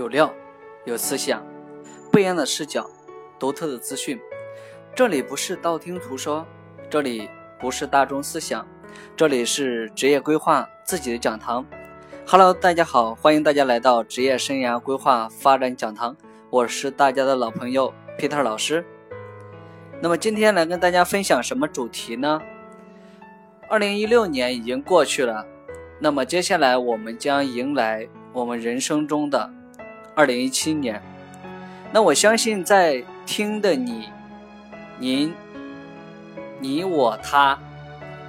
[0.00, 0.32] 有料，
[0.86, 1.44] 有思想，
[2.10, 2.88] 不一样的视角，
[3.38, 4.18] 独特的资讯。
[4.94, 6.46] 这里不是道听途说，
[6.88, 7.28] 这里
[7.60, 8.66] 不是大众思想，
[9.14, 11.66] 这里是职业规划自己的讲堂。
[12.26, 16.16] Hello，大家好，欢迎大家来到职业生涯规划发展讲堂，
[16.48, 18.82] 我是大家的老朋友 Peter 老师。
[20.00, 22.40] 那么今天来跟大家分享什么主题呢？
[23.68, 25.46] 二零一六年已经过去了，
[25.98, 29.50] 那么接下来我们将迎来我们人生中的
[30.14, 31.00] 二零一七年。
[31.92, 34.08] 那我相信在听的你、
[34.98, 35.34] 您、
[36.60, 37.58] 你、我、他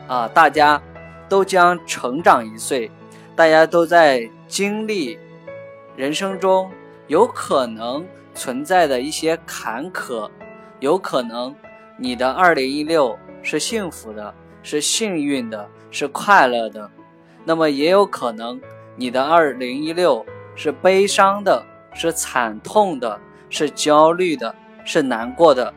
[0.08, 0.82] 啊，大家
[1.30, 2.90] 都将成长一岁，
[3.36, 5.18] 大家都在经历
[5.96, 6.72] 人生中
[7.08, 10.30] 有可能存在的一些坎坷。
[10.80, 11.56] 有可能
[11.98, 16.90] 你的二零一六是幸福的，是幸运的，是快乐的；
[17.46, 18.60] 那么也有可能
[18.96, 24.54] 你的二零一六是悲伤的，是惨痛的，是焦虑的，
[24.84, 25.74] 是难过的。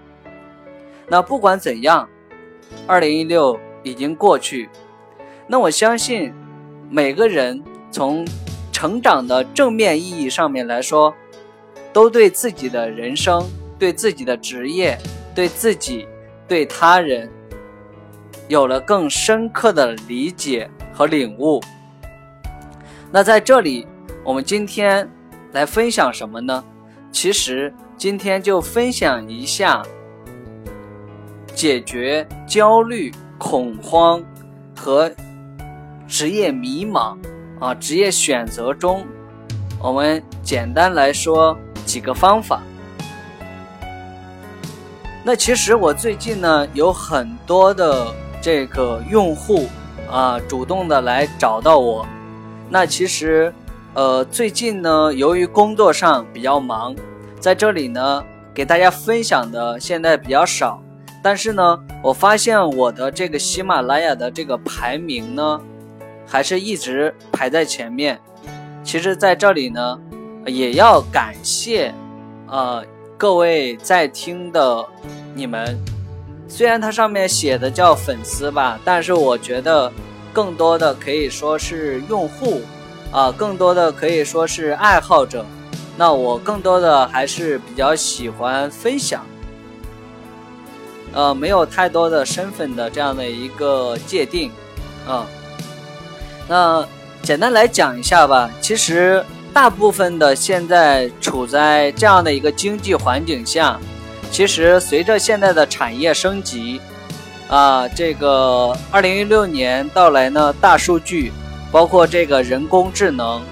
[1.08, 2.08] 那不管怎样，
[2.86, 4.68] 二零一六已经过去。
[5.46, 6.32] 那我相信
[6.88, 8.26] 每个人从
[8.72, 11.14] 成长的正面意义上面来说，
[11.92, 13.44] 都对自己的人生。
[13.76, 14.96] 对自己的职业，
[15.34, 16.06] 对自己，
[16.46, 17.28] 对他人，
[18.46, 21.60] 有了更深刻的理解和领悟。
[23.10, 23.86] 那在这里，
[24.22, 25.10] 我们今天
[25.54, 26.62] 来分享什么呢？
[27.12, 29.80] 其实今天就分享一下
[31.54, 34.20] 解决焦虑、恐慌
[34.76, 35.08] 和
[36.08, 37.16] 职业迷茫
[37.60, 39.06] 啊，职业选择中，
[39.80, 42.60] 我们简单来说几个方法。
[45.22, 49.68] 那其实我最近呢有很多的这个用户
[50.10, 52.04] 啊主动的来找到我，
[52.68, 53.54] 那其实
[53.94, 56.94] 呃最近呢由于工作上比较忙，
[57.38, 60.82] 在这里呢给大家分享的现在比较少，
[61.22, 65.60] 但是呢我发现我的这个喜马拉雅的这个排名呢
[66.26, 68.20] 还是一直排在前面。
[68.82, 69.98] 其实在这里呢
[70.46, 71.94] 也要感谢
[72.48, 72.84] 呃。
[73.16, 74.84] 各位在听的
[75.34, 75.78] 你们，
[76.48, 79.90] 虽然它上面写的叫粉丝吧，但是我觉得
[80.32, 82.60] 更多的可以说是用户
[83.14, 85.46] 啊，更多的可以说是爱好者。
[85.96, 89.24] 那我更多的还是比较喜欢分享，
[91.12, 94.50] 呃，没有太多的身份的这样的一个界定
[95.06, 95.24] 啊。
[96.48, 96.84] 那
[97.22, 99.24] 简单来讲一下吧，其实。
[99.54, 103.78] 大部分的现在处在这样的一个经济环境下，
[104.28, 106.80] 其实随着现在的产业升级，
[107.46, 111.32] 啊，这个二零一六年到来呢，大数据，
[111.74, 113.42] 包括这个人工智能，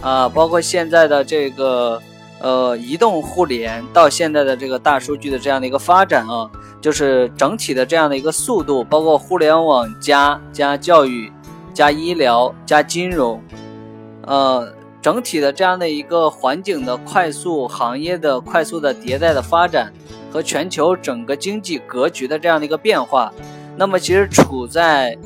[0.00, 2.02] 啊，包括现在的这个
[2.40, 11.32] 呃移动互联，到现在的这个大数据的这样的一个发展啊，就是整体的这样的一个速度，包括互联网加加教育
[11.72, 13.40] 加医疗加金融，
[14.26, 14.74] 呃。
[15.00, 19.92] 整体的这样的一个环境的快速，行业的快速的迭代的发展，
[20.32, 23.32] 和全球整个经济格局的这样的一个变化，
[23.76, 25.18] 那么其实处在，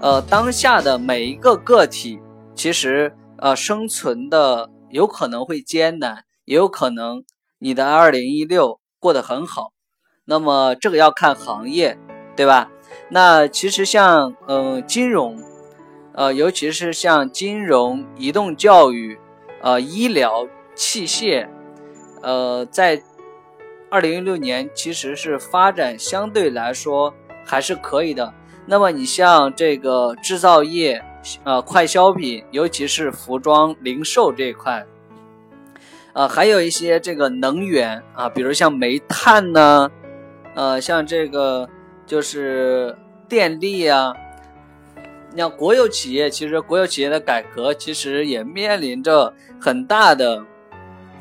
[0.00, 2.20] 呃当下的每一个个体，
[2.54, 7.22] 其实呃生存的有可能会艰难，也有可能
[7.58, 9.72] 你的二零一六过得很好，
[10.24, 11.98] 那么这个要看行业，
[12.34, 12.70] 对吧？
[13.10, 15.38] 那其实像嗯金融。
[16.12, 19.16] 呃，尤其是像金融、移动教育、
[19.62, 21.48] 呃医疗器械，
[22.20, 23.00] 呃，在
[23.88, 27.14] 二零一六年其实是发展相对来说
[27.46, 28.34] 还是可以的。
[28.70, 31.02] 那么你像这个制造业、
[31.42, 34.86] 呃快消品，尤其是服装零售这一块，
[36.12, 39.90] 呃，还有一些这个能源啊，比如像煤炭呢，
[40.54, 41.68] 呃，像这个
[42.06, 42.96] 就是
[43.28, 44.14] 电力啊。
[45.32, 50.44] 你像国有企业，其实国有企业的改革其实也面临着很大的，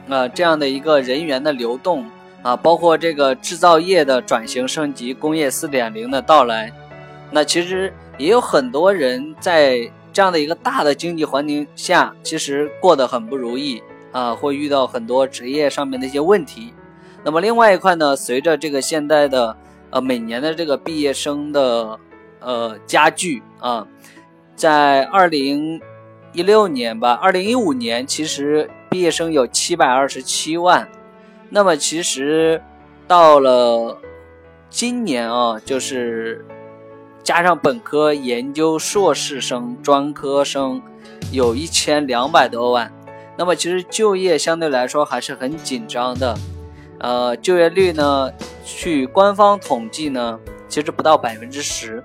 [0.07, 2.05] 呃，这样的一个人员的流动
[2.43, 6.71] 啊，包括这个制造业的转型升级，工业四点零的到来，
[7.31, 13.81] 那其实也有很多人在这样的一个大的经济环境下，其实过得很不如意
[14.11, 16.73] 啊，会遇到很多职业上面的一些问题。
[17.23, 19.55] 那么另外一块呢，随着这个现在的
[19.89, 21.99] 呃每年的这个毕业生的。
[22.41, 23.85] 呃，加剧啊，
[24.55, 25.81] 在二零
[26.31, 30.87] 一六年吧，二零一五年其实毕业生有七百二十七万，
[31.49, 32.61] 那么其实
[33.09, 33.97] 到了
[34.69, 36.45] 今年啊，就是
[37.23, 40.81] 加上本科、研究、硕士生、专科生，
[41.31, 42.91] 有一千两百多万。
[43.37, 46.37] 那么其实就业相对来说还是很紧张的，
[46.99, 48.31] 呃，就业率呢，
[48.65, 52.03] 据官方统计呢，其实不到百分之十。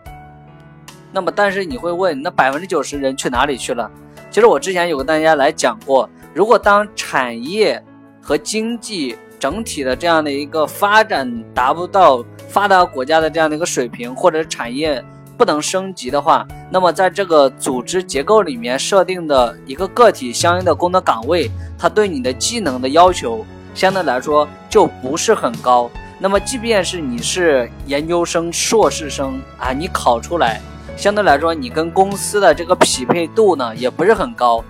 [1.10, 3.90] 那么，但是你会问，那百分之九十人去哪里去了？
[4.30, 7.82] 其实我之前有跟大家来讲过，如果当产业
[8.20, 15.04] 和经济整体的这样的一个发展达不到发达国家的这样的一个水平，或者产业
[15.36, 23.44] 不能升级的话，那么在这个组织结构里面设定的一个个体相应的工作岗位，它对你的技能的要求
[23.74, 25.90] 相对来说就不是很高。
[26.18, 30.58] 那么，即便是你是研究生、硕士生啊，你考出来。
[30.96, 34.64] 相对来说，你跟公司的这个匹配度呢，也不是很高，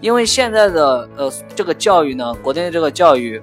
[0.00, 3.42] 因为现在的呃这个教育呢，国内的这个教育，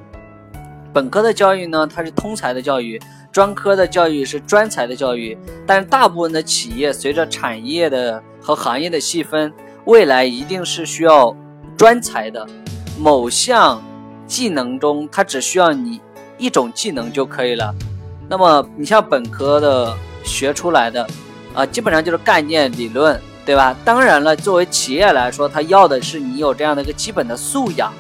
[0.98, 3.00] 本科的教育呢，它是通才的教育，
[3.32, 9.54] 专科的教育是专才的教育，但是大部分的企业随着产业的和行业的细分，
[9.86, 11.38] 未来一定是需要
[11.78, 12.48] 专才的，
[12.98, 13.80] 某项
[14.26, 16.02] 技能中，它只需要你
[16.40, 17.72] 一种技能就可以了。
[18.28, 21.08] 那么你像本科的学出来的。
[21.54, 23.76] 啊，基本上就是概念理论，对吧？
[23.86, 27.94] 当然了，作为企业来说，它要的是你有这样的一个基本的素养，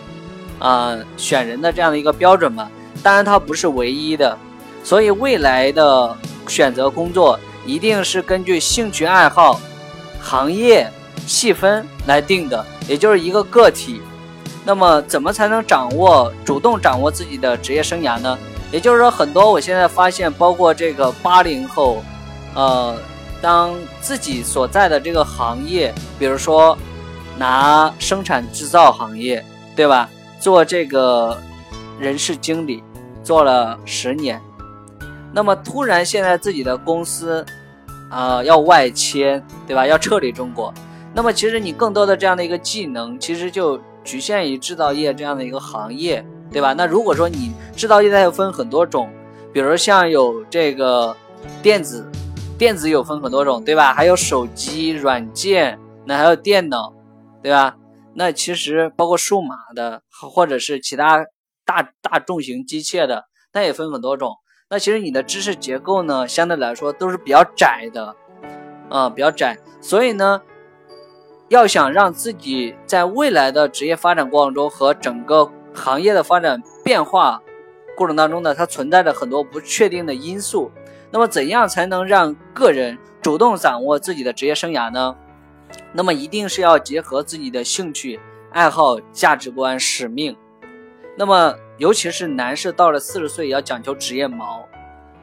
[0.57, 2.67] 啊，选人的这样的一个标准嘛。
[3.03, 4.37] 当然，它不是唯一的，
[4.83, 6.15] 所以未来的
[6.47, 9.59] 选择工作一定是根据兴趣爱好、
[10.21, 10.91] 行业
[11.25, 14.01] 细分来定的，也就是一个个体。
[14.65, 18.37] 那么，怎么才能掌握、主动掌握自己的职业生涯呢？
[18.71, 22.03] 也就是说，很多我现在发现，包括这个八零后，
[22.53, 22.95] 呃。
[23.39, 26.75] 当自己所在的这个行业，比如说
[27.37, 29.45] 拿生产制造行业，
[29.75, 30.09] 对吧？
[30.39, 31.39] 做这个
[31.99, 32.83] 人事经理
[33.23, 34.41] 做了十年，
[35.33, 37.45] 那么突然现在自己的公司
[38.09, 39.85] 啊要外迁，对吧？
[39.85, 40.73] 要撤离中国，
[41.13, 46.73] 那么其实你更多的这样的一个技能，其实就局限于制造业这样的一个行业，对吧？
[46.73, 49.09] 那如果说你制造业它又分很多种，
[49.53, 51.15] 比如像有这个
[51.61, 52.09] 电子。
[52.57, 53.93] 电子有分很多种，对吧？
[53.93, 56.91] 还有手机软件，那还有电脑，
[57.43, 57.75] 对吧？
[58.15, 61.23] 那其实包括数码的，或者是其他
[61.67, 64.37] 大大重型机械的，那也分很多种。
[64.69, 68.15] 那其实你的知识结构呢，相对来说都是比较窄的，
[68.89, 69.57] 啊，比较窄。
[69.81, 70.41] 所以呢，
[71.49, 77.41] 要想让自己在未来的职业发展过程中和整个行业的发展变化
[77.95, 80.71] 过程当中呢，它存在着很多不确定的因素。
[81.11, 85.15] 那么，怎样才能让个人主动掌握自己的职业生涯呢？
[85.93, 88.19] 那么，一定是要结合自己的兴趣、
[88.51, 90.35] 爱好、价值观、使命。
[91.19, 94.63] 那么，尤其是男士到了四十岁，要讲究职业毛，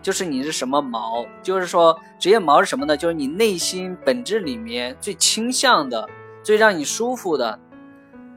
[0.02, 1.24] 就是你是什么毛？
[1.40, 2.96] 就是说，职业毛是什么呢？
[2.96, 6.08] 就是你内心本质里面最倾向的、
[6.42, 7.60] 最让你舒服的。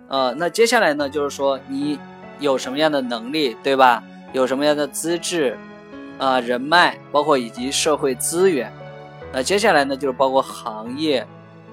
[0.08, 2.00] 呃，那接下来呢，就是说你
[2.40, 4.04] 有什么样的能力，对吧？
[4.34, 5.58] 有什么样的资质？
[6.20, 8.72] 啊，人脉包括以及社会资源，
[9.34, 11.26] 那接下来呢，就是包括行业，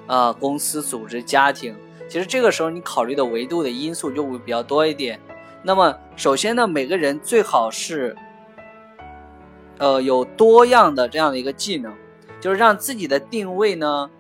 [0.06, 1.76] 啊，公司、组织、家庭。
[2.08, 5.20] 其实这个时候你考虑的维度的因素就会比较多一点。
[5.64, 8.14] 那么首先呢，每个人最好是，
[9.78, 11.93] 呃，有多样的这样的一个技能，
[12.41, 14.10] 就是让自己的定位呢，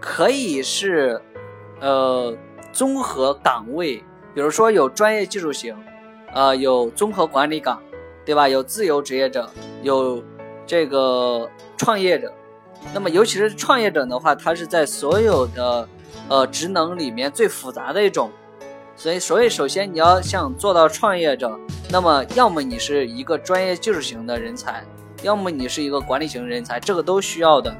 [0.00, 1.22] 可以是，
[1.80, 2.36] 呃，
[2.72, 3.96] 综合岗位，
[4.34, 5.76] 比如说有专业技术型，
[6.34, 7.80] 啊，有综合管理岗。
[8.26, 8.46] 对吧？
[8.46, 9.48] 有自由职业者，
[9.82, 10.22] 有
[10.66, 11.48] 这个
[11.78, 12.30] 创业者。
[12.92, 15.88] 那么，尤其是创业者的话，他是在所有的
[16.28, 18.30] 呃职能里面最复杂的一种。
[18.98, 21.56] 所以，所以首先你要想做到创业者，
[21.88, 24.82] 那么要么你是一个专业技术型的人才，
[25.22, 27.72] 要么你是一个管理型人才，这个都需要的。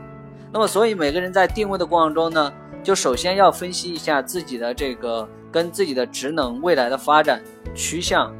[0.52, 2.52] 那么，所以每个人在定位的过程中呢，
[2.84, 7.42] 就首先要分析一下自己的这个跟自己的职能未来的发展
[7.75, 8.32] 趋向。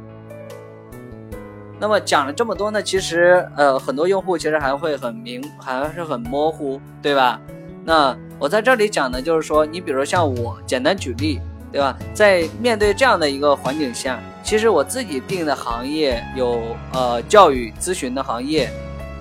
[1.81, 7.41] 那么讲了这么多呢，其实呃很多用户其实还会很明，还是很模糊，对吧？
[7.83, 11.97] 那我在这里讲呢，就是说你比如像我简单举例，对吧？
[12.13, 16.61] 在面对这样的一个环境下，其实我自己定的行业有
[16.93, 18.69] 呃教育咨询的行业，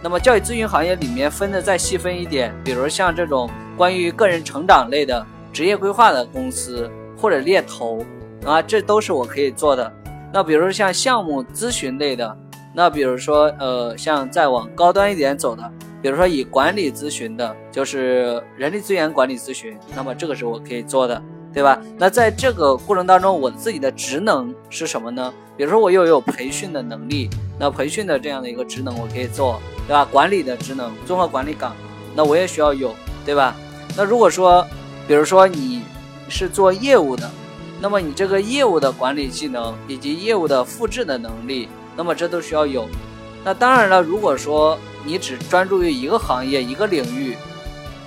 [0.02, 8.04] 那么教育咨询行业里面分的再细分一点，比如像这种关于个人成长类的职业规划的公司或者猎头
[8.44, 9.92] 啊，这都是我可以做的。
[10.32, 12.36] 那比如说像项目咨询类的。
[12.74, 15.62] 那比如说，呃，像再往高端一点走的，
[16.00, 21.20] 比如说以管理咨询的，就是人力资源管理咨询，那么这个是我可以做的，
[21.52, 21.80] 对吧？
[21.96, 25.32] 那在这个过程当中，我自己的职能是什么呢？
[25.56, 27.28] 比如说我又有培训的能力，
[27.58, 30.04] 那培训的这样的一个职能我可以做，对吧？
[30.04, 31.74] 管理的职能，综合管理岗，
[32.14, 33.56] 那我也需要有，对吧？
[33.96, 34.64] 那如果说，
[35.08, 35.82] 比如说你
[36.28, 37.28] 是做业务的，
[37.80, 42.88] 那么你这个业务的管理技能以及业务的复制的能力，那么这都需要有。
[43.44, 47.36] 那当然了，如果说你只专注于一个行业、一个领域，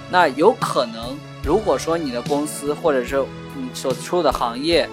[0.10, 3.24] 那有可能，如果说你的公司或者是
[3.56, 4.88] 你所处的行业，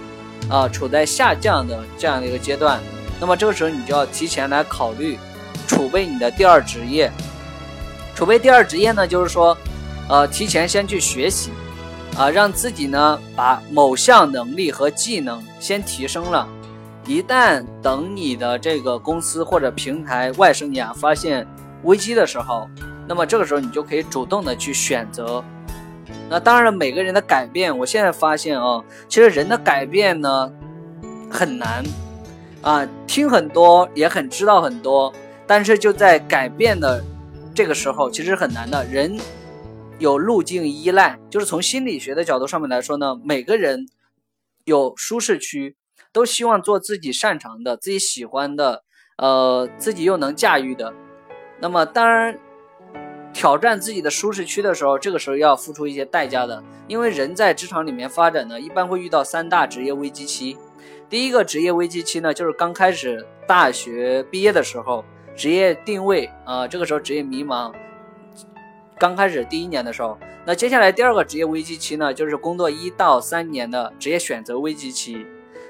[0.49, 2.81] 啊，处在下降的这样的一个阶段，
[3.21, 5.19] 那么这个时候你就要提前来考虑，
[5.67, 7.11] 储备你的第二职业。
[8.15, 9.57] 储备第二职业呢，就是说，
[10.09, 11.51] 呃，提前先去学习。
[12.17, 16.49] 啊，让自己呢把某项能力和技能先提升了，
[17.07, 21.47] 一旦等你的这个公司或者平台外生涯发现
[21.85, 22.69] 危机的时候，
[23.07, 25.45] 那么这个时候你就可以主动的去选择。
[26.29, 30.53] 那当然了，每个人的改变，我现在发现啊，其实人的改变呢
[31.31, 31.85] 很难
[32.63, 35.13] 啊，听很多也很知道很多，
[35.47, 37.03] 但是就在改变的
[37.55, 39.19] 这个时候，其实很难的人。
[40.01, 43.89] 有路径依赖，就是从心理学的角度上面来说呢，每个人
[44.65, 45.75] 有舒适区，
[46.13, 48.85] 都希望做自己擅长的、自己喜欢的，
[49.17, 50.95] 呃，自己又能驾驭的。
[51.61, 52.39] 那么，当然
[53.39, 60.59] 挑战自己的舒适区的时候，这个时候要付出一些代价的，因为人在职场里面发展呢，一般会遇到三大职业危机期。
[61.09, 65.05] 第一个职业危机期呢，就是刚开始大学毕业的时候，
[65.37, 67.73] 职业定位啊，这个时候职业迷茫。
[68.99, 75.25] 刚开始第一年的时候，那接下来第二个职业危机期呢，就是工作一到三年的职业选择危机期，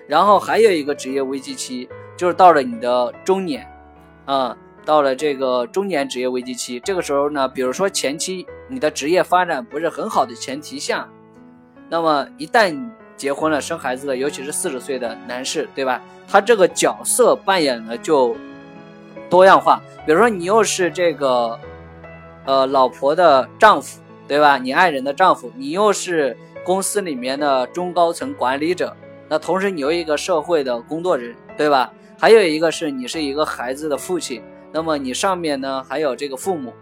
[0.07, 3.71] 然后还有一个职业危机期，就是到了你的中年，
[4.25, 4.57] 啊，
[4.89, 11.07] 到了这个中年职业危机期，这个时候呢，比如说前期你的职业发展不是很好的前提下，
[11.91, 12.75] 那么一旦
[13.15, 16.01] 结婚了生孩子了，尤其是四十岁的男士，对吧？
[16.27, 18.35] 他这个角色扮演的就
[19.29, 21.61] 多样化，比如说你又是这个。
[22.47, 24.57] 呃，老婆的丈夫，对吧？
[24.57, 28.97] 你爱人的丈夫，你又是公司里面的中高层管理者，
[29.29, 31.93] 那同时你又一个社会的工作人，对吧？
[32.19, 34.43] 还有一个是你是一个孩子的父亲，
[34.79, 36.73] 那么你上面呢还有这个父母。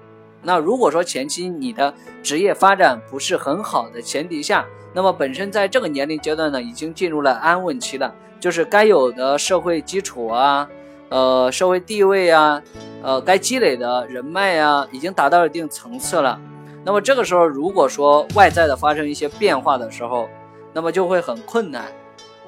[0.42, 10.68] 那如果说前期你的职业发展不是很好的前提下，那么本身在这个年龄阶段呢，已经进入了安稳期了，就是该有的社会基础啊。
[11.08, 12.62] 呃，社会地位啊，
[13.02, 16.38] 呃，该积累的人脉啊，已经达到一定层次了。
[16.84, 20.28] 那么这个时候，如果说外在的发生一些变化的时候，
[20.74, 21.86] 那么就会很困难。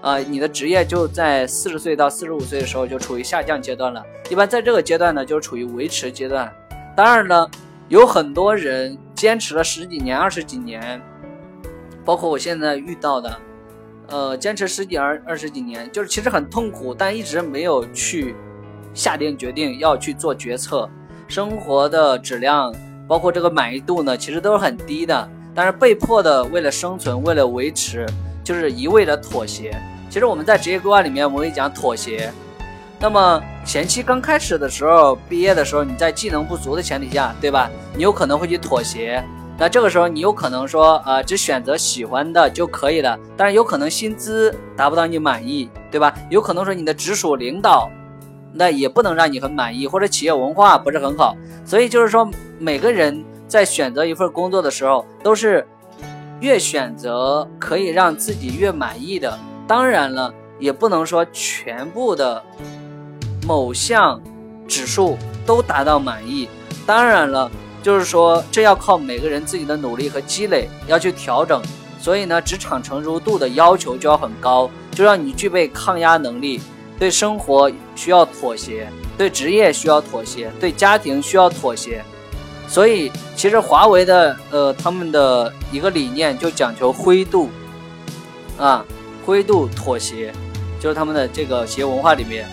[0.00, 4.02] 啊，你的职业就在四十岁到四十五岁的时候就处于下降阶段了。
[4.31, 6.52] 一般在这个阶段呢，就处于维持阶段。
[6.97, 7.50] 当然呢，
[7.88, 11.00] 有很多人坚持了十几年、二十几年，
[12.05, 13.37] 包括我现在遇到的。
[14.11, 18.35] 呃，坚持十几二二十几年，就是其实很痛苦，但一直没有去
[18.95, 20.88] 下定决定要去做决策。
[21.26, 22.75] 生活的质量，
[23.07, 25.28] 包括这个满意度呢，其实都是很低的。
[25.55, 28.07] 但是被迫的，为了生存，为了维持，
[28.49, 29.78] 就是一味的妥协。
[30.09, 32.33] 其实我们在职业规划里面，我们会讲妥协。
[32.99, 37.71] 那么前期刚开始的时候，毕业的时候，你在技能不足的前提下，对吧？
[37.95, 39.23] 你有可能会去妥协。
[39.59, 46.14] 那这个时候，你有可能说，呃，只选择喜欢的就可以了，但是有可能薪资达不到你满意，对吧？
[46.31, 47.90] 有可能说你的直属领导，
[48.55, 51.37] 那也不能让你很满意，或者企业文化不是很好。
[51.67, 52.26] 所以就是说，
[52.59, 55.67] 每个人在选择一份工作的时候，都是
[56.40, 59.38] 越选择可以让自己越满意的。
[59.66, 62.42] 当然了，也不能说全部的
[63.47, 64.21] 某项
[64.66, 65.16] 指数
[65.47, 66.49] 都达到满意。
[66.87, 67.50] 当然了。
[67.80, 71.62] 就是说，这要靠每个人自己的努力和积累，要去调整。
[72.00, 76.61] 所以呢，职场成熟度的要求就要很高，就让你具备抗压能力，
[76.99, 82.04] 对生活需要妥协，对职业需要妥协，对家庭需要妥协。
[82.69, 87.49] 所以，其实华为的呃，他们的一个理念就讲求灰度
[88.59, 88.85] 啊，
[89.25, 90.33] 灰度妥协，
[90.79, 92.47] 就是他们的这个企业文化里面。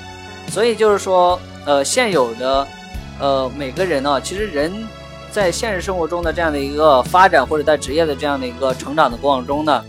[0.47, 2.67] 所以就是说，呃，现有的
[3.19, 4.71] 呃每个人呢，其实人。
[5.31, 9.83] 在现实生活中的这样的一个发展，或者在职业的这样的一个成长的过程中呢，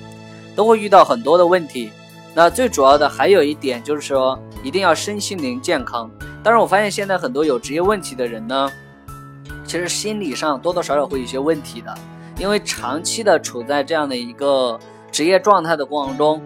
[0.57, 1.93] 都会遇到很多的问题。
[2.35, 6.11] 那最主要的还有一点就是说，一定要身心灵健康。
[6.43, 8.69] 当然，我发现现在很多有职业问题的人呢，
[9.67, 11.95] 其实心理上多多少少会有些问题的，
[12.39, 14.79] 因为长期的处在这样的一个
[15.11, 16.41] 职业状态的过程中，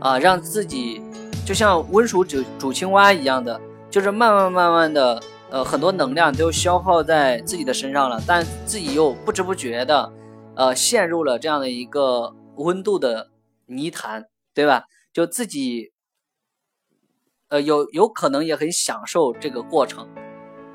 [0.00, 1.00] 啊，让自己
[1.46, 5.22] 就像温水煮煮青蛙一样的，就是慢慢慢慢的。
[5.48, 10.12] 呃，很多能量都消耗在自己的身上了，但自己又不知不觉的，
[10.56, 13.30] 呃，陷入了这样的一个温度的
[13.66, 14.86] 泥潭，对吧？
[15.12, 15.92] 就自己，
[17.48, 20.08] 呃，有有可能也很享受这个过程，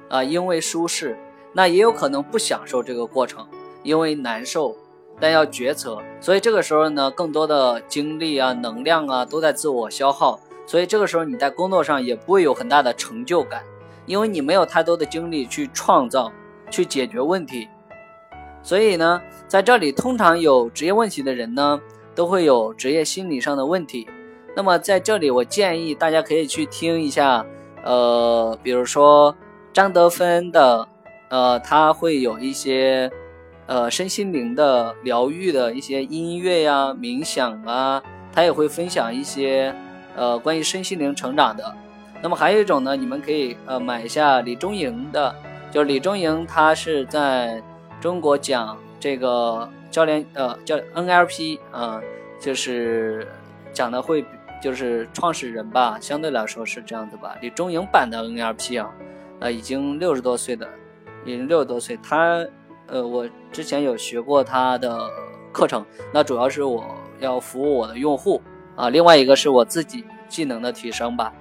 [0.09, 1.17] 啊，因为舒适；
[1.53, 3.45] 那也有可能不享受这个过程，
[3.83, 4.75] 因为难受，
[5.19, 5.97] 但要决策。
[6.21, 10.39] 所以这个时候呢，更多的精力啊、能量啊都在自我消耗。
[10.65, 13.63] 所以这个时候你在工作上也不会有很大的成就感，
[14.05, 16.31] 因为你没有太多的精力去创造、
[16.69, 17.67] 去解决问题。
[18.63, 21.81] 所以呢，在这里通常有职业问题的人呢，
[22.15, 24.07] 都会有职业心理上的问题。
[24.55, 27.45] 那么在这里，我建议大家可以去听一下，
[27.83, 29.35] 呃，比如说
[29.73, 30.87] 张德芬的。
[31.31, 33.09] 呃，他会有一些，
[33.65, 39.73] 呃，身心灵的疗愈的一些音乐呀、冥想啊，他也会分享一些，
[40.17, 41.73] 呃，关于身心灵成长的。
[42.21, 45.33] 那么还有一种呢，你们可以呃买一下李中莹的，
[45.71, 47.63] 就是李中莹，他是在
[48.01, 52.01] 中国讲这个教练，呃，叫 NLP 啊，
[52.41, 53.25] 就是
[53.71, 54.25] 讲的会，
[54.61, 57.37] 就是创始人吧，相对来说是这样子吧。
[57.41, 58.91] 李中莹版的 NLP 啊，
[59.39, 60.67] 呃，已经六十多岁的。
[61.25, 62.45] 已经六十多岁，他，
[62.87, 65.09] 呃，我之前有学过他的
[65.51, 66.83] 课程，那主要是我
[67.19, 68.41] 要服务我的用户
[68.75, 71.31] 啊，另外一个是我自己技能的提升吧，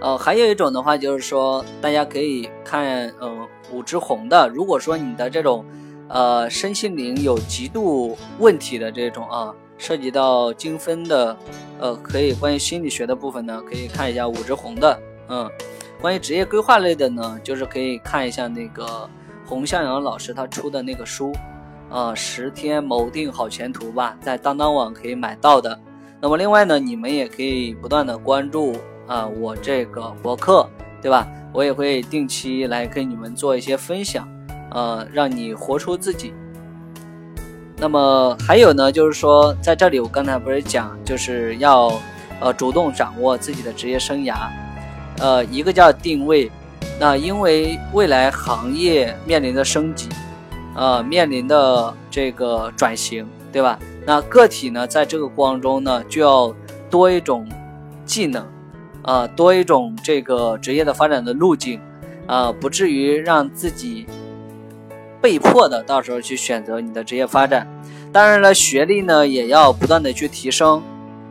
[0.00, 5.64] 呃，还有一种的话就是说，大家可以看，呃，武志红的，如果说你的这种，
[6.08, 11.36] 呃，身心灵有极度问题的这种啊，涉及到精分的，
[11.80, 15.50] 呃，可以关于心理学的部分呢，可以看一下武志红的，嗯。
[16.02, 19.08] 关于职业规划类的呢，就是可以看一下那个
[19.46, 21.32] 洪向阳老师他出的那个书，
[21.88, 25.78] 啊，十天谋定好前途吧，在当当网可以买到的。
[26.20, 28.74] 那么另外呢，你们也可以不断的关注
[29.06, 30.68] 啊我这个博客，
[31.00, 31.24] 对吧？
[31.52, 34.28] 我也会定期来跟你们做一些分享，
[34.72, 36.34] 呃，让你活出自己。
[37.76, 41.92] 那么还有呢，就是说在这里我刚才不是讲，就是要
[42.40, 44.48] 呃主动掌握自己的职业生涯。
[45.18, 46.50] 呃，一个叫定位，
[46.98, 50.08] 那因为未来行业面临的升级，
[50.74, 53.78] 呃，面临的这个转型，对吧？
[54.04, 56.52] 那个体呢，在这个过程中呢，就要
[56.90, 57.46] 多一种
[58.04, 58.44] 技能，
[59.02, 61.80] 啊，多一种这个职业的发展的路径，
[62.26, 64.06] 啊，不至于让自己
[65.20, 67.64] 被迫的到时候去选择你的职业发展。
[68.12, 70.82] 当然了，学历呢也要不断的去提升，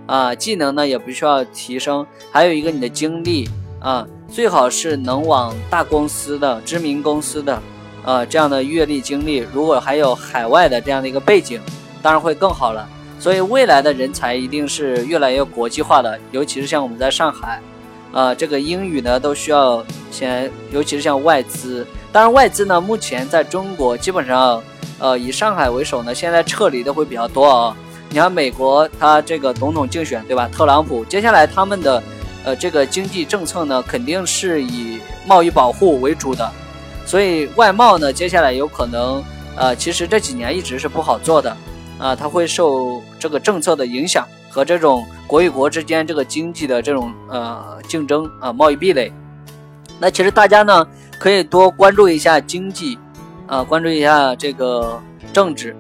[0.06, 3.50] 啊，技能呢也不需要提升，还有一个你的经历。
[3.82, 7.60] 啊，最好是能往大公司的、知名公司的，
[8.06, 11.60] 呃，这样的阅历经历，如果还有海外的这样的一个背景，
[12.00, 12.88] 当然会更好了。
[13.18, 17.60] 所以未来的人才一定是越来越国际化的，尤其是像我们在上海，
[18.12, 21.86] 啊，这个英语呢都需要先，尤其是像外资。
[22.12, 24.62] 当然，外资呢目前在中国基本上，
[25.00, 27.76] 呃，以上海为首呢，现在撤离的会比较多啊。
[28.10, 30.48] 你看美国，他这个总统竞选，对吧？
[30.54, 32.02] 特朗普，接下来他们的。
[32.44, 36.52] 呃，这个经济政策呢，肯定是以贸易保护为主的，
[37.06, 39.24] 所以外贸呢，接下来有可能，
[39.56, 41.56] 呃，其实这几年一直是不好做的，
[42.00, 49.14] 啊，它会受这个政策的影响和这种国与国之间这个经济的这种呃竞争啊，贸易壁垒。
[50.00, 50.88] 那其实大家呢，
[51.20, 52.98] 可以多关注一下经济，
[53.46, 55.00] 啊，关注一下这个
[55.32, 55.76] 政治，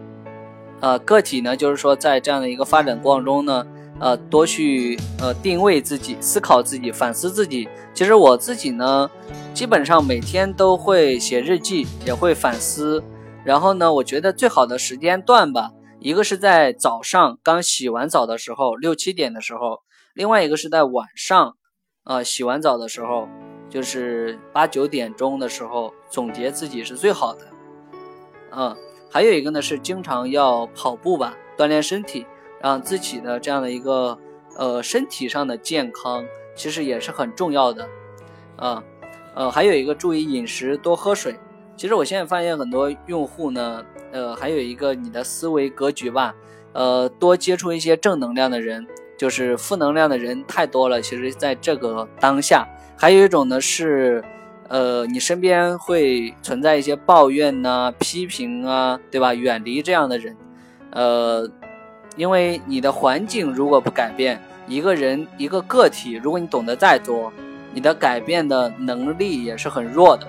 [0.80, 3.66] 呃，个体呢，就是说在这样的一个发展过程中呢。
[4.02, 7.70] 呃，多去呃定位自己，思考自己，反思自己。
[7.94, 9.10] 其实我自己呢，
[9.54, 13.04] 基本上每天都会写日记，也会反思。
[13.46, 19.84] 然后呢，我觉得最好的时间段吧，一个是在早上刚洗完澡的时候，六七点的时候；
[20.16, 21.56] 另外一个是在晚上，
[22.04, 23.28] 呃，洗完澡的时候，
[23.70, 27.48] 就是八九点钟的时候，总结自己是最好的。
[28.52, 28.76] 嗯，
[29.12, 32.26] 还有一个呢是经常要跑步吧，锻炼身体。
[32.62, 34.18] 让自己的这样的一个
[34.58, 36.24] 呃身体上的健康，
[36.56, 37.88] 其实也是很重要的，
[38.56, 38.84] 啊，
[39.34, 41.36] 呃，还有一个注意饮食，多喝水。
[41.76, 46.36] 其实我现在发现很多用户呢，呃，还有一个你的思维格局吧，
[46.74, 48.86] 呃，多接触一些正能量的人，
[49.18, 51.02] 就是负能量的人太多了。
[51.02, 54.24] 其实在这个当下，还有一种呢是，
[54.68, 59.34] 呃，你身边会存在一些抱怨呐、批评啊，对吧？
[59.34, 60.38] 远离这样的人，
[60.92, 61.50] 呃。
[62.18, 67.32] 因为你的环境如果不改变，一个人一个个体，如果你懂得再多，
[67.74, 70.28] 你的改变的能力也是很弱的。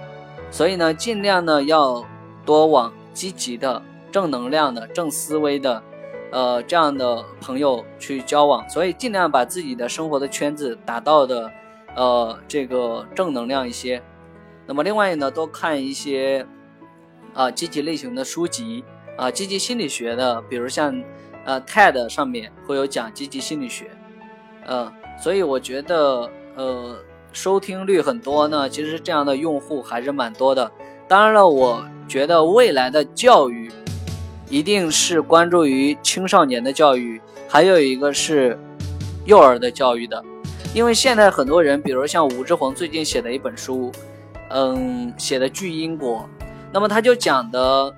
[0.50, 2.04] 所以呢，尽量呢要
[2.44, 5.82] 多往积极的、正能量的、正思维的，
[6.30, 8.68] 呃，这样的朋友去交往。
[8.70, 11.50] 所以尽量把自己的生活的圈子打到的，
[11.96, 14.00] 呃，这个正能量一些。
[14.66, 16.46] 那么另外呢，多看一些
[17.34, 18.84] 啊积极类型的书籍
[19.16, 21.02] 啊，积极心理学的，比如像。
[21.44, 23.90] 呃，TED 上面会有讲积极心理学，
[24.66, 26.96] 嗯，所以我觉得，呃，
[27.32, 28.68] 收听率很多呢。
[28.68, 30.70] 其实这样的用户还是蛮多的。
[31.08, 33.70] 当然了，我觉得未来的教育
[34.48, 38.58] 一定是关注于青少年的教育，还有一个是
[39.24, 40.22] 幼儿的教育的。
[40.74, 43.92] 因为现在很多人，比如像武志红最近写的一本书，
[44.48, 46.26] 嗯，写的《巨因果》，
[46.72, 47.94] 那么他就讲的，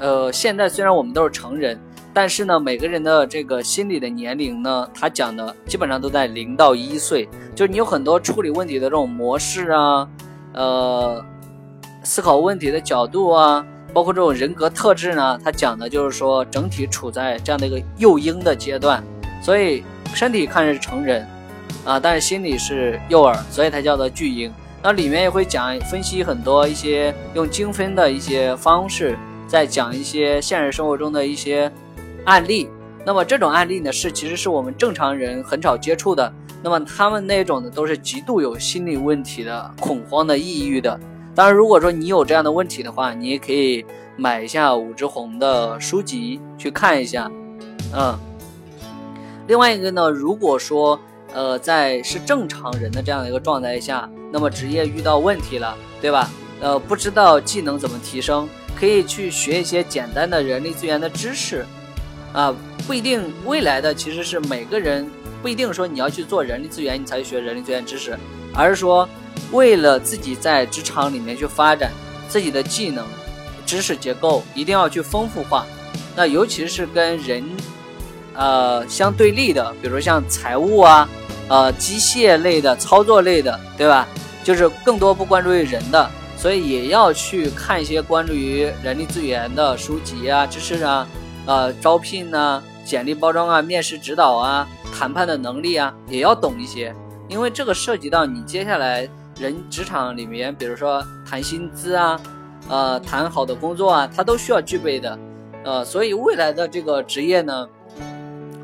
[0.00, 1.78] 呃，现在虽然我们都是成人，
[2.20, 10.08] 但是呢，每个人的这个心理的年龄呢，他讲的基本上都在零到一岁，就是你有很多处理问题的这种模式啊，
[10.52, 11.24] 呃，
[12.02, 19.00] 思考问题的角度啊，包括这种人格特质呢，他讲的就是说整体处在这样的一个幼婴的阶段，
[19.40, 21.24] 所以身体看着是成人。
[21.84, 24.52] 啊，但是心理是幼儿，所以它叫做巨婴。
[24.82, 31.70] 那里面也会讲分析很多一些用精分的一些方式，在讲一些现实生活中的一些
[32.28, 32.68] 案例。
[33.06, 36.30] 那么这种案例呢，是其实是我们正常人很少接触的。
[36.62, 41.00] 那么他们那种呢，都是极度有心理问题的、恐慌的、抑郁的。
[41.34, 43.84] 当然，如果说你有这样的问题的话，你也可以
[44.16, 47.30] 买一下武志红的书籍去看一下。
[47.94, 48.18] 嗯，
[49.46, 51.00] 另外一个呢，如果说。
[51.34, 56.26] 呃，在是正常人的这样的一个状态下，那么职业遇到问题了，对吧？
[56.58, 61.66] 呃，不知道技能怎么提升，可以去学一些简单的人力资源的知识，
[62.38, 62.54] 啊，
[62.86, 65.10] 不一定未来的其实是每个人
[65.42, 68.16] 不一定说你要去做人力资源，你才去学人力资源知识，
[68.54, 69.08] 而是说
[69.50, 71.90] 为了自己在职场里面去发展
[72.28, 73.04] 自己的技能、
[73.66, 75.66] 知识结构，一定要去丰富化。
[76.14, 77.44] 那尤其是跟人。
[78.40, 81.08] 呃，相对立的，比如像财务啊，
[81.48, 84.06] 呃，机械类的、操作类的，对吧？
[84.44, 91.04] 就是更多不关注于人的，所以也要去看一些关注于人力资源的书籍啊、知识啊，
[91.48, 96.94] 呃，招聘啊、简历包装啊、面试指导啊、谈判的能力啊，也要懂一些，
[97.26, 99.08] 因为这个涉及到你接下来
[99.40, 102.20] 人职场里面，比如说谈薪资啊，
[102.68, 105.18] 呃，谈好的工作啊，它都需要具备的，
[105.64, 107.66] 呃，所以未来的这个职业呢。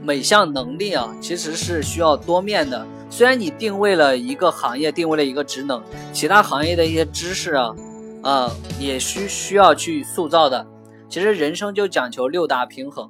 [0.06, 2.86] 每项能力啊，其实是需要多面的。
[3.08, 7.74] 虽然你定位了一个行业，定位了一个职能，其他行业的一些知识啊，
[8.22, 10.66] 呃，也需需要去塑造的。
[11.14, 13.08] 其实人生就讲求六大平衡：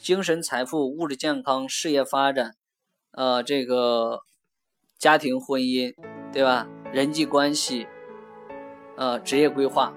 [0.00, 2.56] 精神财富、物质健康、事业发展，
[3.12, 4.22] 呃，这个
[4.98, 5.94] 家庭婚姻，
[6.32, 6.66] 对吧？
[6.92, 7.86] 人际关系，
[8.96, 9.94] 呃，职业规划。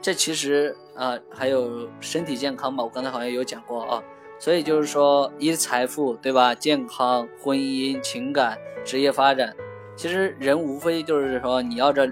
[0.00, 2.84] 这其实呃还有身体健康吧？
[2.84, 4.00] 我刚才好像有讲过啊。
[4.38, 6.54] 所以就是说，一财富，对吧？
[6.54, 9.52] 健康、婚姻、情感、职业发展，
[9.96, 12.08] 其实人无非就是说，你要这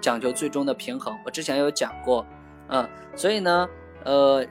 [0.00, 1.14] 讲究最终的平衡。
[1.26, 2.24] 我之前有讲过，
[2.68, 3.68] 嗯，所以呢，
[4.04, 4.44] 呃，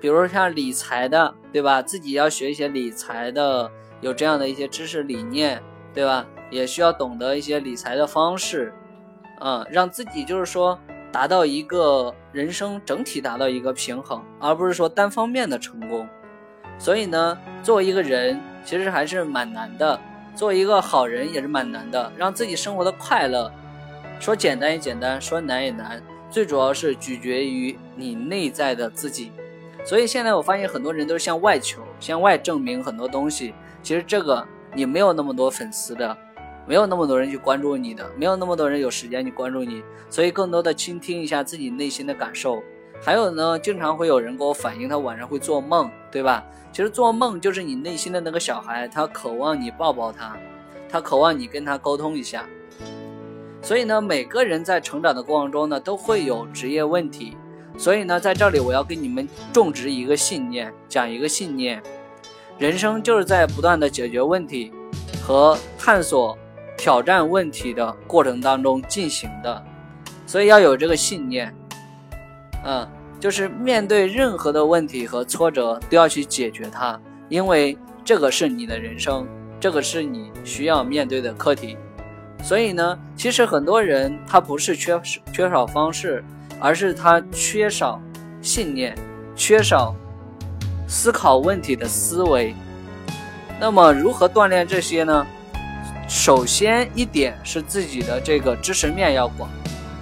[0.00, 1.80] 比如像理财的，对吧？
[1.80, 5.62] 自己要学一些理财的，有这样的一些知识理念，
[5.94, 6.26] 对吧？
[6.50, 8.72] 也需要懂得一些理财的方式，
[9.40, 10.78] 嗯，让自己就是说
[11.12, 16.08] 达到一个人生整体达到一个平衡，而不是说单方面的成功。
[16.76, 20.00] 所以呢，作为一个人，其实还是蛮难的。
[20.34, 23.52] 作为一个好人也是蛮难的，让自己生活的快乐，
[24.18, 26.02] 说简单也简单，说难也难。
[26.30, 29.32] 最主要是取决于你内在的自己。
[29.84, 33.52] 所以现在我发现很多人都是向外求，向外证明很多东西。
[33.82, 36.16] 其实这个你没有那么多粉丝的，
[36.66, 39.82] 没有那么多人去关注你的，没有那么多人有时间去关注你。
[40.08, 42.62] 所以更多的倾听一下自己内心的感受。
[43.02, 46.44] 还有呢，经常会有人给我反映，他晚上会做梦，对吧？
[46.70, 50.36] 其实做梦就是你内心的那个小孩，他渴望你抱抱他，
[50.88, 52.44] 他渴望你跟他沟通一下。
[53.62, 57.36] 所以呢，每个人在成长的过程中呢，都会有职业问题。
[57.76, 61.82] 所以呢，在这里我要给你们种植一个信念，讲一个信念：
[62.58, 64.72] 人生就是在不断的解决问题
[65.22, 66.36] 和探索、
[66.76, 69.62] 挑战问题的过程当中进行的。
[70.26, 71.54] 所以要有这个信念，
[72.64, 72.88] 嗯。
[73.20, 79.28] 就是面对任何的问题和挫折，都要去解决它，因为这个是你的人生，
[79.60, 81.76] 这个是你需要面对的课题。
[82.42, 85.00] 所以呢，其实很多人他不是缺
[85.32, 86.24] 缺少方式，
[86.58, 88.00] 而是他缺少
[88.42, 88.96] 信念，
[89.36, 89.94] 缺少
[90.88, 92.54] 思考问题的思维。
[93.60, 95.26] 那么如何锻炼这些呢？
[96.08, 99.48] 首先一点是自己的这个知识面要广。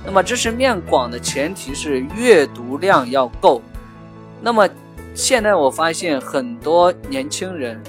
[0.06, 3.60] 那么知识面广的前提是阅读量要够。
[4.40, 4.66] 那么
[5.14, 7.82] 现在我发现很多年轻人，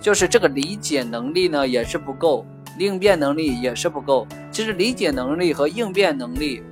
[0.00, 2.46] 就是这个理解能力呢也是不够，
[2.80, 4.26] 应变能力也是不够。
[4.50, 6.62] 其实理解能力和应变能力，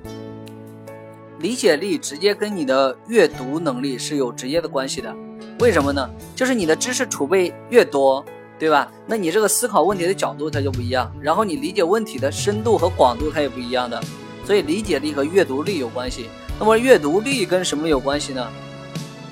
[1.39, 5.15] 理解力直接跟你的阅读能力是有直接的关系的。
[5.61, 6.09] 为什么呢？
[6.35, 8.25] 就是你的知识储备越多，
[8.59, 8.91] 对吧？
[9.07, 14.01] 那你这个思考问题的角度它就不一样，然后你理解问题的深度和广度它也不一样的。
[14.45, 16.27] 所以理解力和阅读力有关系。
[16.59, 18.47] 那么阅读力跟什么有关系呢？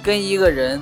[0.02, 0.80] 跟一个人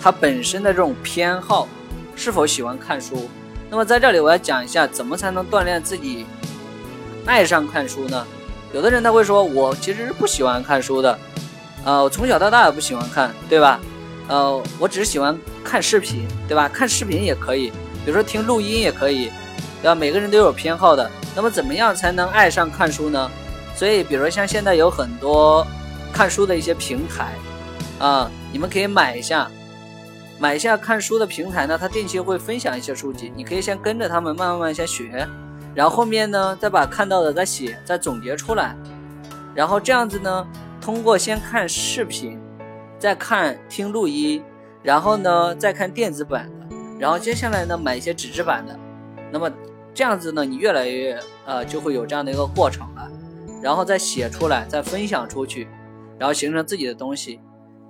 [0.00, 1.68] 他本身的这种偏好
[2.16, 3.28] 是否喜欢看书。
[3.74, 6.24] 那么在这里我要讲一下，怎么才能锻炼自己
[7.26, 8.24] 爱上看书呢？
[8.72, 11.18] 有的人他会说，我其实是不喜欢看书的，
[11.84, 13.80] 呃，我从小到大也不喜欢看，对吧？
[14.28, 16.68] 呃，我只是喜欢看视频，对吧？
[16.68, 17.70] 看视频也可以，
[18.04, 19.24] 比如说听录音也可以，
[19.82, 19.92] 对吧？
[19.92, 21.10] 每个人都有偏好的。
[21.34, 23.28] 那么怎么样才能爱上看书呢？
[23.74, 25.66] 所以，比如说像现在有很多
[26.12, 27.32] 看书的一些平台，
[27.98, 29.50] 啊，你们可以买一下，
[30.44, 35.26] 买一下看书的平台呢，它定期会分享一些书籍，你可以先跟着他们慢慢慢先学，
[35.74, 38.76] 然后后面呢再把看到的再写，再总结出来，
[39.54, 40.46] 然后这样子呢，
[40.82, 42.38] 通过先看视频。
[42.98, 44.42] 再看听录音，
[44.82, 48.78] 然后呢再看电子版的，然后接下来呢买一些纸质版的，
[49.32, 49.50] 那么
[49.94, 53.10] 这样子呢你越来越呃就会有这样的一个过程了，
[53.62, 55.68] 然后再写出来，再分享出去，
[56.18, 57.40] 然后形成自己的东西，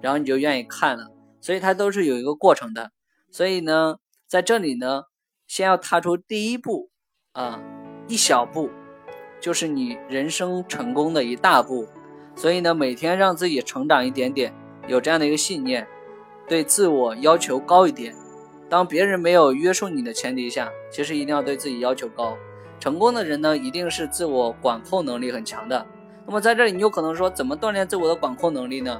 [0.00, 1.10] 然后你就愿意看了，
[1.44, 2.90] 所以它都是有一个过程的，
[3.30, 5.02] 所以呢在这里呢
[5.46, 6.88] 先要踏出第一步
[7.32, 7.60] 啊
[8.08, 8.70] 一小步，
[9.42, 11.86] 就是你人生成功的一大步，
[12.34, 14.54] 所以呢每天让自己成长一点点。
[14.88, 15.86] 有这样的一个信念，
[16.48, 18.14] 对自我要求高一点。
[18.70, 22.38] 当别人没有约束你的前提下，其实一定要对自己要求高。
[22.80, 25.86] 成功的人呢，一定是自我管控能力很强的。
[26.26, 28.98] 那么在这里，你有可能说，怎么锻炼自我的管控能力呢？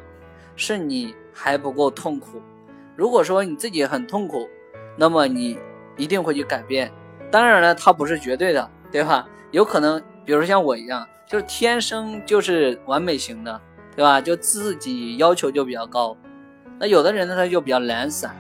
[0.56, 2.40] 是你还不够痛苦。
[2.96, 4.48] 如果说你自己很痛苦，
[4.96, 5.58] 那么你
[5.98, 6.90] 一定会去改变。
[7.30, 9.28] 当然了，它不是绝对的，对吧？
[9.50, 13.60] 有可能，比如说像我一样，就是天生就是完美型的。
[13.96, 14.20] 对吧？
[14.20, 16.16] 就自己要求就比较高，
[16.80, 18.34] 那有的人呢他就比较懒散，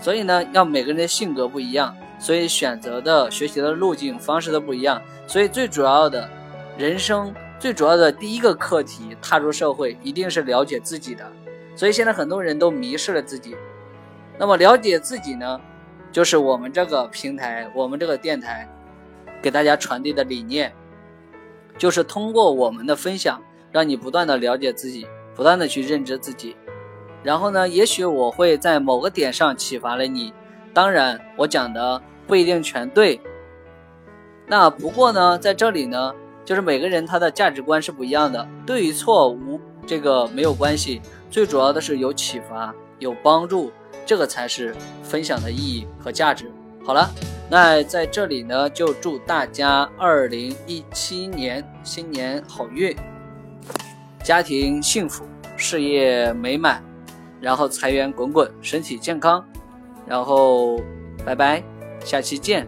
[0.00, 6.30] 所以呢要每个人的性格不一样，所以选择的学习的路径方式都不一样，所以最主要的，
[6.78, 11.26] 人生最主要的第一个课题，踏入社会一定是了解自己的，
[11.78, 13.56] 所以现在很多人都迷失了自己，
[14.36, 15.60] 那么了解自己呢，
[16.10, 18.68] 就是我们这个平台，我们这个电台
[19.40, 20.72] 给大家传递的理念，
[21.76, 23.40] 就是通过我们的分享。
[23.70, 26.56] 让你不断的了解自己，不断的去认知自己，
[27.22, 30.32] 然后呢，也许我会在某个点上启发了你。
[30.72, 33.20] 当然，我讲的不一定全对。
[34.46, 36.14] 那不过呢，在这里呢，
[36.46, 43.70] 就是每个人他的价值观是不一样的，对与错无这个没有关系，最主要的是有启发、有帮助，
[44.06, 46.50] 这个才是分享的意义和价值。
[46.84, 47.10] 好了，
[47.50, 52.96] 那在这里呢，就祝大家二零一七年新年好运。
[54.24, 55.24] 家庭幸福，
[55.56, 56.82] 事业美满，
[57.40, 59.44] 然后财源滚滚，身体健康，
[60.06, 60.80] 然后
[61.24, 61.62] 拜拜，
[62.04, 62.66] 下期见。